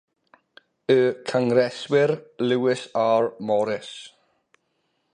[0.93, 0.95] Y
[1.31, 3.35] Cyngreswr Lewis R.
[3.39, 3.93] Morris.